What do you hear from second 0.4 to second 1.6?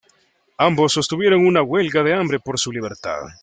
Ambos sostuvieron